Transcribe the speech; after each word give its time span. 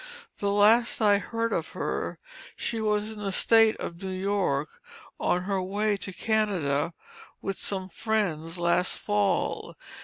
The 0.39 0.49
last 0.49 0.99
I 0.99 1.19
heard 1.19 1.53
of 1.53 1.73
her, 1.73 2.17
she 2.55 2.81
was 2.81 3.11
in 3.11 3.19
the 3.19 3.31
State 3.31 3.77
of 3.77 4.01
New 4.01 4.09
York, 4.09 4.67
on 5.19 5.43
her 5.43 5.61
way 5.61 5.95
to 5.97 6.11
Canada 6.11 6.95
with 7.39 7.59
some 7.59 7.87
friends, 7.87 8.57
last 8.57 8.97
fall. 8.97 9.75